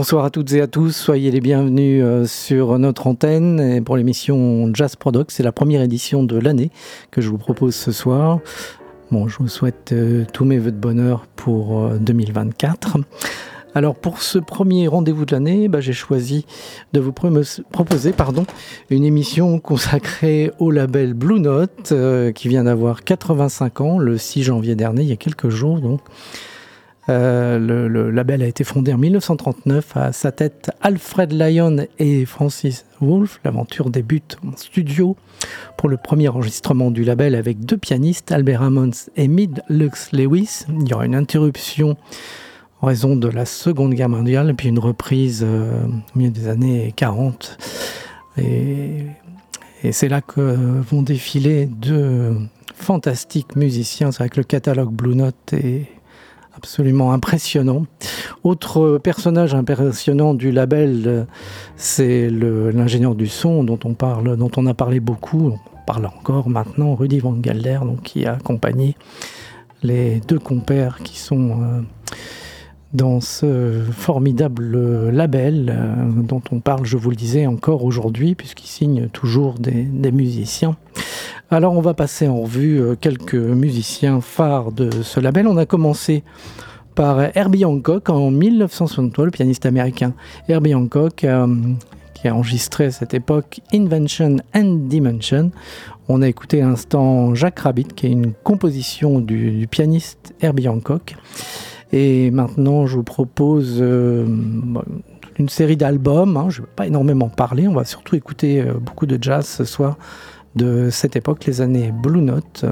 [0.00, 4.70] Bonsoir à toutes et à tous, soyez les bienvenus euh, sur notre antenne pour l'émission
[4.72, 5.30] Jazz Product.
[5.30, 6.70] C'est la première édition de l'année
[7.10, 8.38] que je vous propose ce soir.
[9.10, 12.96] Bon, je vous souhaite euh, tous mes voeux de bonheur pour 2024.
[12.96, 13.00] Euh,
[13.74, 16.46] Alors pour ce premier rendez-vous de l'année, bah, j'ai choisi
[16.94, 18.46] de vous proposer pardon,
[18.88, 21.92] une émission consacrée au label Blue Note
[22.34, 26.00] qui vient d'avoir 85 ans le 6 janvier dernier, il y a quelques jours donc.
[27.10, 29.96] Euh, le, label a été fondé en 1939.
[29.96, 33.40] À sa tête, Alfred Lyon et Francis Wolff.
[33.44, 35.16] L'aventure débute en studio
[35.76, 40.64] pour le premier enregistrement du label avec deux pianistes, Albert Hammond et Mid Lux Lewis.
[40.68, 41.96] Il y aura une interruption
[42.80, 46.94] en raison de la Seconde Guerre mondiale, puis une reprise euh, au milieu des années
[46.96, 47.58] 40.
[48.38, 49.06] Et,
[49.92, 50.40] c'est là que
[50.90, 52.36] vont défiler deux
[52.74, 54.10] fantastiques musiciens.
[54.10, 55.86] Que le catalogue Blue Note est
[56.60, 57.86] absolument impressionnant.
[58.44, 61.26] Autre personnage impressionnant du label,
[61.76, 65.52] c'est l'ingénieur du son dont on parle, dont on a parlé beaucoup.
[65.54, 68.94] On parle encore maintenant, Rudy Van Galder, qui a accompagné
[69.82, 71.80] les deux compères qui sont euh,
[72.92, 78.66] dans ce formidable label euh, dont on parle, je vous le disais, encore aujourd'hui, puisqu'il
[78.66, 80.76] signe toujours des, musiciens.
[81.50, 85.46] Alors on va passer en revue euh, quelques musiciens phares de ce label.
[85.46, 86.24] On a commencé
[86.94, 90.12] par Herbie Hancock en 1963, le pianiste américain
[90.48, 91.46] Herbie Hancock, euh,
[92.14, 95.52] qui a enregistré à cette époque Invention and Dimension.
[96.08, 101.14] On a écouté à l'instant Jacques Rabbit, qui est une composition du, pianiste Herbie Hancock.
[101.92, 104.26] Et maintenant, je vous propose euh,
[105.38, 106.36] une série d'albums.
[106.36, 106.46] Hein.
[106.48, 109.96] Je ne vais pas énormément parler, on va surtout écouter beaucoup de jazz ce soir
[110.54, 112.64] de cette époque, les années Blue Note.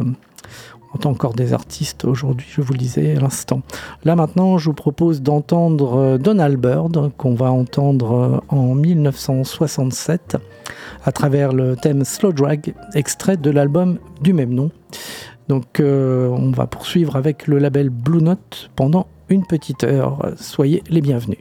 [0.90, 3.60] On entend encore des artistes aujourd'hui, je vous le disais à l'instant.
[4.04, 10.38] Là maintenant, je vous propose d'entendre euh, Donald Byrd, qu'on va entendre euh, en 1967,
[11.04, 14.70] à travers le thème Slow Drag, extrait de l'album du même nom.
[15.48, 20.32] Donc euh, on va poursuivre avec le label Blue Note pendant une petite heure.
[20.36, 21.38] Soyez les bienvenus.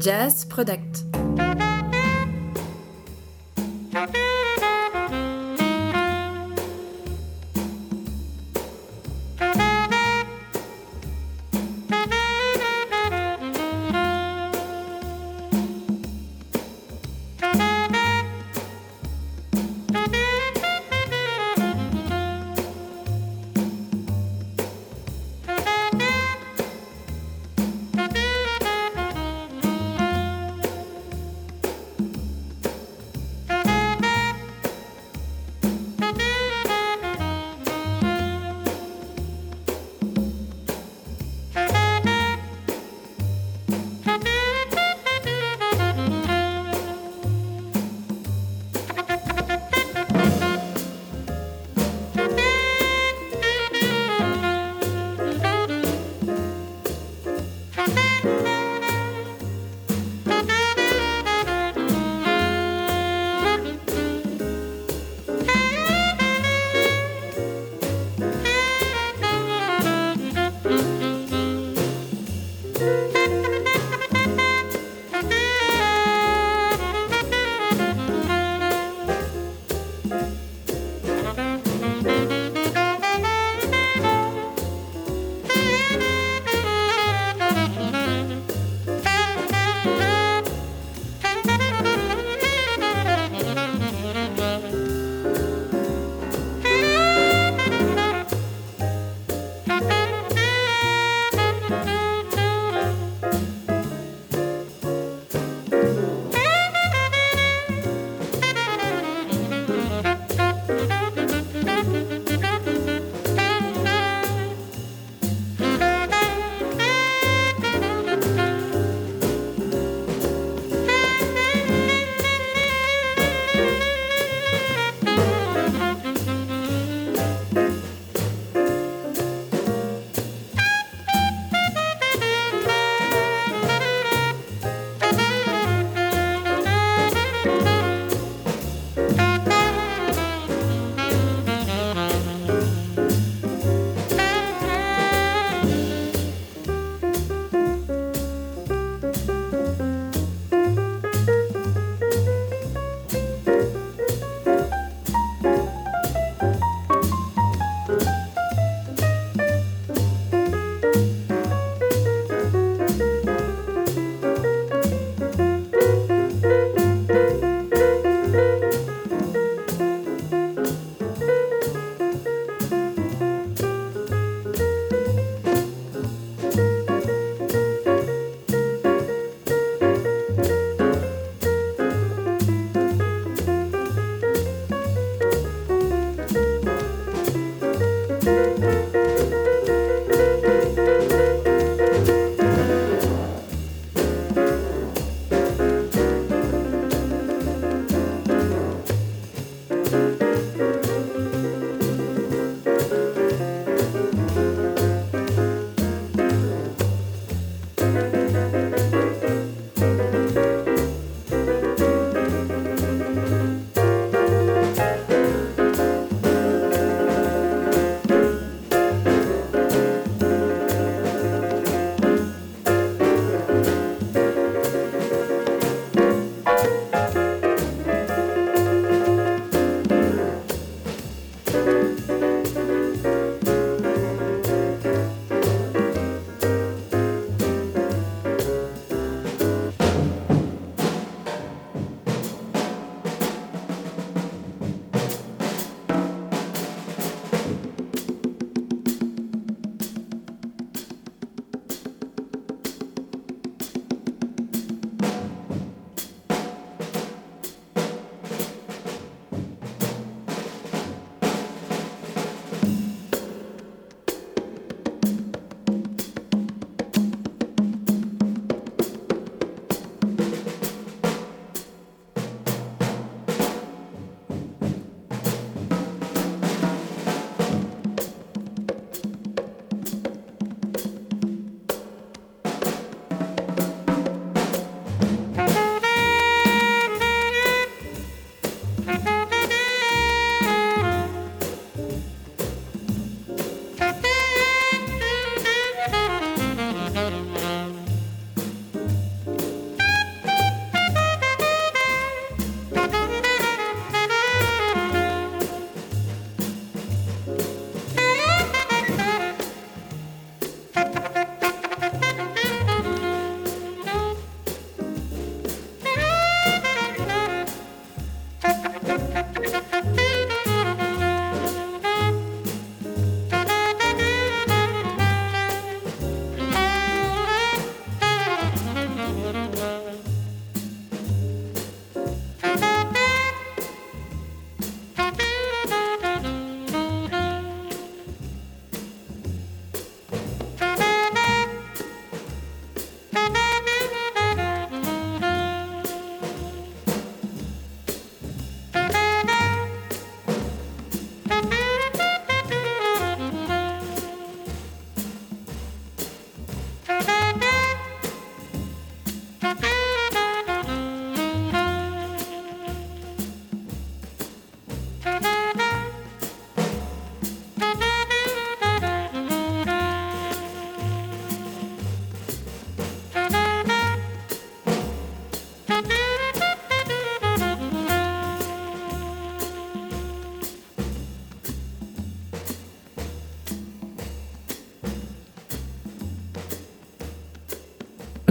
[0.00, 0.89] Jazz Product.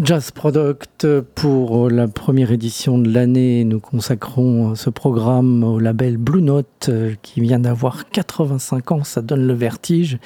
[0.10, 3.64] Jazz Product pour la première édition de l'année.
[3.64, 9.04] Nous consacrons ce programme au label Blue Note euh, qui vient d'avoir 85 ans.
[9.04, 10.18] Ça donne le vertige.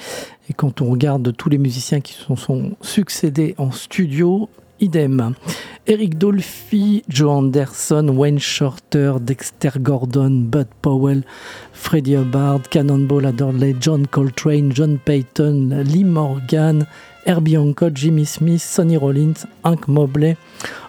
[0.48, 4.48] Et quand on regarde tous les musiciens qui se sont succédés en studio,
[4.80, 5.34] idem.
[5.86, 11.24] Eric Dolphy, Joe Anderson, Wayne Shorter, Dexter Gordon, Bud Powell,
[11.74, 16.86] Freddie Hubbard, Cannonball Adderley, John Coltrane, John Payton, Lee Morgan,
[17.26, 20.36] Herbie Hancock, Jimmy Smith, Sonny Rollins, Hank Mobley,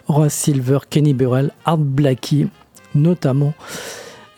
[0.08, 2.48] Horace Silver, Kenny Burrell, Art Blackie,
[2.94, 3.54] notamment.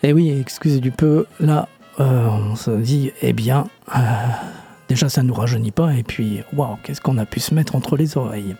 [0.03, 1.67] Et oui, excusez du peu, là,
[1.99, 3.99] euh, on se dit, eh bien, euh,
[4.87, 7.75] déjà ça ne nous rajeunit pas, et puis, waouh, qu'est-ce qu'on a pu se mettre
[7.75, 8.55] entre les oreilles.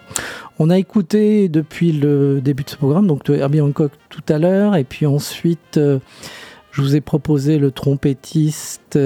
[0.60, 4.75] On a écouté depuis le début de ce programme, donc Herbie Hancock tout à l'heure,
[4.75, 5.99] et puis ensuite, euh,
[6.71, 8.97] je vous ai proposé le trompettiste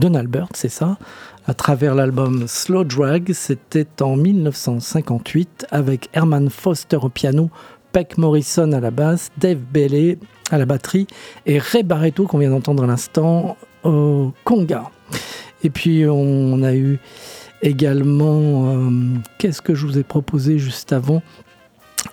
[0.00, 0.98] Donald Byrd, c'est ça,
[1.46, 3.32] à travers l'album Slow Drag.
[3.32, 7.50] C'était en 1958 avec Herman Foster au piano,
[7.92, 10.18] Peck Morrison à la basse, Dave Bailey
[10.50, 11.06] à la batterie
[11.46, 14.90] et Ray Barretto qu'on vient d'entendre à l'instant au conga.
[15.62, 16.98] Et puis on a eu
[17.62, 18.90] également, euh,
[19.38, 21.22] qu'est-ce que je vous ai proposé juste avant?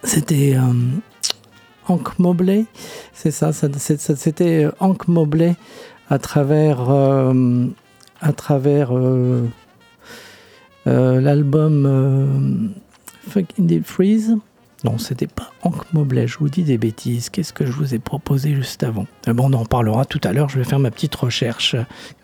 [0.03, 0.73] C'était euh,
[1.87, 2.65] Hank Mobley,
[3.13, 5.55] c'est ça, c'était Hank Mobley
[6.09, 7.65] à travers euh,
[8.23, 9.45] à travers euh,
[10.87, 14.35] euh, l'album euh, Fucking Deep Freeze.
[14.83, 17.29] Non, c'était pas Hank Mobley, je vous dis des bêtises.
[17.29, 19.05] Qu'est-ce que je vous ai proposé juste avant?
[19.27, 21.77] Bon, on en parlera tout à l'heure, je vais faire ma petite recherche.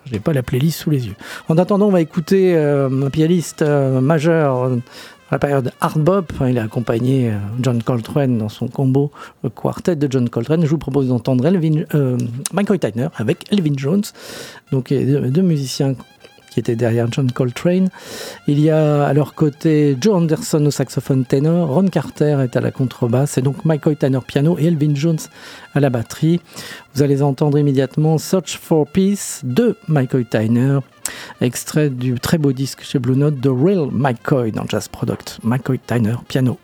[0.06, 1.16] Je n'ai pas la playlist sous les yeux.
[1.48, 4.78] En attendant, on va écouter euh, un pianiste euh, majeur euh,
[5.32, 6.32] la période hard bop.
[6.34, 9.12] Enfin, il a accompagné euh, John Coltrane dans son combo,
[9.44, 10.64] le quartet de John Coltrane.
[10.64, 12.18] Je vous propose d'entendre Elvin, euh,
[12.54, 14.04] Michael Tyner avec Elvin Jones,
[14.72, 15.96] donc deux musiciens
[16.50, 17.90] qui étaient derrière John Coltrane.
[18.48, 22.62] Il y a à leur côté Joe Anderson au saxophone ténor, Ron Carter est à
[22.62, 25.20] la contrebasse, et donc Michael Tyner piano et Elvin Jones
[25.74, 26.42] à la batterie.
[26.96, 30.80] Vous allez entendre immédiatement Search for Peace de Michael Tyner,
[31.42, 35.40] extrait du très beau disque chez Blue Note de Real McCoy dans Jazz Product.
[35.44, 36.58] Michael Tyner piano.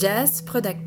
[0.00, 0.79] Jazz Product.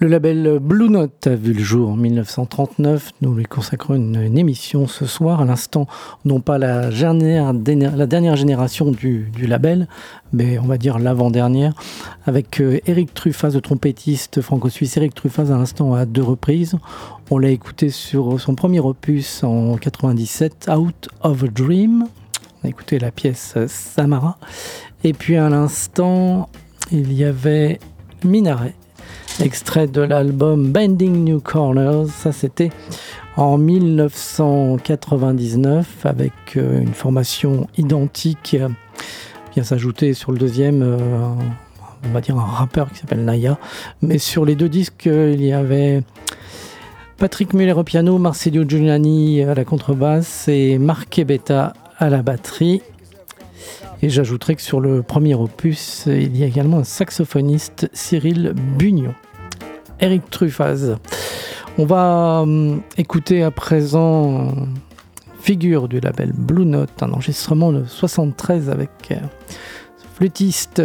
[0.00, 3.14] Le label Blue Note a vu le jour en 1939.
[3.20, 5.40] Nous lui consacrons une, émission ce soir.
[5.40, 5.88] À l'instant,
[6.24, 9.88] non pas la dernière, la dernière génération du, label,
[10.32, 11.72] mais on va dire l'avant-dernière,
[12.26, 16.76] avec euh, Eric Truffaz, le trompettiste franco-suisse Eric Truffaz, à l'instant à deux reprises.
[17.32, 22.06] On l'a écouté sur son premier opus en 97, Out of a Dream.
[22.62, 24.38] On a écouté la pièce Samara.
[25.02, 26.48] Et puis à l'instant,
[26.92, 27.80] il y avait
[28.22, 28.76] Minaret
[29.40, 32.06] extrait de l'album Bending New Corners.
[32.08, 32.70] Ça, c'était
[33.36, 38.56] en 1999 avec euh, une formation identique.
[39.54, 40.96] Vient s'ajouter sur le deuxième, euh,
[42.04, 43.56] on va dire un rappeur qui s'appelle Naya.
[44.02, 46.02] Mais sur les deux disques, il y avait
[47.16, 52.82] Patrick Muller au piano, Marcelio Giuliani à la contrebasse et Marc Beta à la batterie.
[54.02, 59.14] Et j'ajouterai que sur le premier opus, il y a également un saxophoniste, Cyril Bugnon.
[60.00, 60.96] Eric Truffaz.
[61.76, 64.52] On va hum, écouter à présent
[65.40, 69.16] figure du label Blue Note, un enregistrement de 73 avec euh,
[69.96, 70.82] ce flûtiste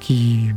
[0.00, 0.50] qui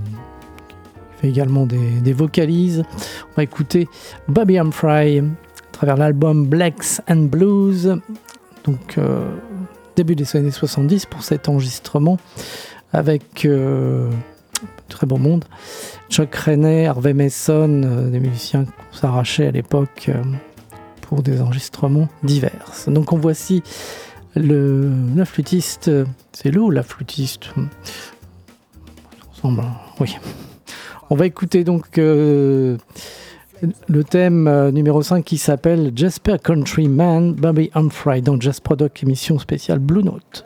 [1.18, 2.84] fait également des, vocalises.
[3.32, 3.88] On va écouter
[4.28, 8.00] Bobby Humphrey à travers l'album Blacks and Blues.
[8.64, 9.30] Donc euh,
[9.96, 12.18] début des années 70 pour cet enregistrement
[12.91, 14.10] avec euh,
[14.89, 15.46] très bon monde.
[16.10, 20.22] Chuck René, Harvey Mason, euh, des musiciens qu'on s'arrachait à l'époque euh,
[21.02, 22.72] pour des enregistrements divers.
[22.88, 23.64] Donc on voici
[24.36, 25.91] le, la flûtiste,
[26.32, 27.50] c'est le ou la flûtiste
[29.32, 29.64] Ensemble,
[30.00, 30.18] oui.
[31.10, 32.00] On va écouter donc
[33.88, 39.80] le thème numéro 5 qui s'appelle Jasper Countryman, Bobby Humphrey dans Jazz Product, émission spéciale
[39.80, 40.45] Blue Note.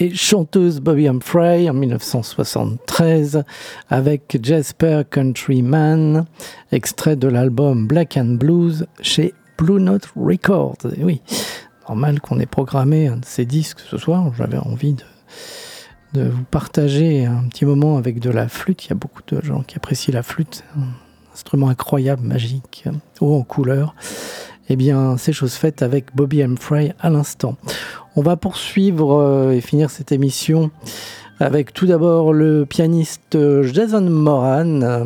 [0.00, 3.42] Et chanteuse Bobby Humphrey en 1973
[3.90, 6.24] avec Jasper Countryman,
[6.70, 10.78] extrait de l'album Black and Blues chez Blue Note Records.
[10.98, 11.20] Oui,
[11.88, 14.32] normal qu'on ait programmé un de ces disques ce soir.
[14.38, 15.02] J'avais envie de,
[16.12, 18.86] de vous partager un petit moment avec de la flûte.
[18.86, 22.84] Il y a beaucoup de gens qui apprécient la flûte, un instrument incroyable, magique,
[23.20, 23.96] haut en couleur.
[24.70, 27.56] Eh bien, c'est chose faite avec Bobby Humphrey à l'instant.
[28.18, 30.72] On va poursuivre euh, et finir cette émission
[31.38, 35.04] avec tout d'abord le pianiste euh, Jason Moran, euh,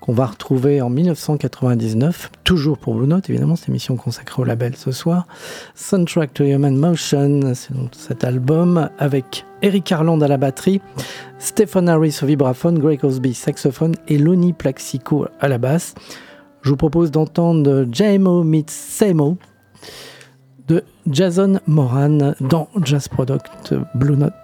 [0.00, 4.74] qu'on va retrouver en 1999, toujours pour Blue Note, évidemment, cette émission consacrée au label
[4.74, 5.28] ce soir.
[5.76, 10.80] Soundtrack to Human Motion, c'est donc cet album avec Eric Harland à la batterie,
[11.38, 15.94] Stephen Harris au vibraphone, Greg Osby saxophone et Lonnie Plaxico à la basse.
[16.62, 19.38] Je vous propose d'entendre JMO meets Samo
[20.68, 24.43] de Jason Moran dans Jazz Product Blue Note.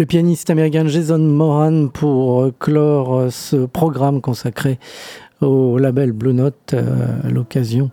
[0.00, 4.78] Le pianiste américain Jason Moran pour clore ce programme consacré
[5.42, 7.90] au label Blue Note à l'occasion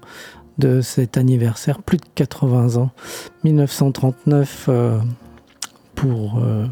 [0.57, 2.91] de cet anniversaire, plus de 80 ans,
[3.43, 4.99] 1939 euh,
[5.95, 6.65] pour euh,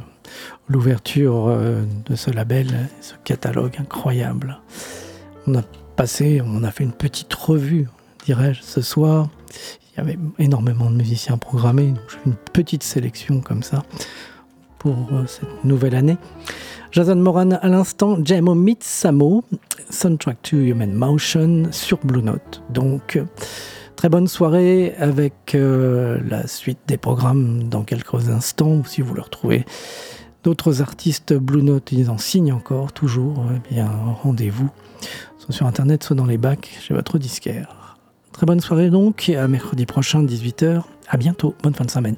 [0.69, 4.61] l'ouverture euh, de ce label, ce catalogue incroyable.
[5.47, 5.63] On a
[5.97, 7.89] passé, on a fait une petite revue,
[8.23, 9.27] dirais-je, ce soir.
[9.91, 13.83] Il y avait énormément de musiciens programmés, donc une petite sélection comme ça
[14.85, 16.17] pour cette nouvelle année.
[16.91, 19.43] Jason Moran à l'instant, Jamo Mitsamo,
[19.89, 22.61] Soundtrack to Human Motion sur Blue Note.
[22.69, 23.19] Donc,
[23.95, 28.83] très bonne soirée avec euh, la suite des programmes dans quelques instants.
[28.83, 29.65] Si vous le retrouvez
[30.43, 33.43] d'autres artistes Blue Note, ils en signent encore, toujours.
[33.55, 33.89] Eh bien,
[34.21, 34.69] rendez-vous
[35.39, 37.97] soit sur internet, soit dans les bacs chez votre disquaire.
[38.33, 40.83] Très bonne soirée donc, à mercredi prochain, 18h.
[41.09, 42.17] À bientôt, bonne fin de semaine.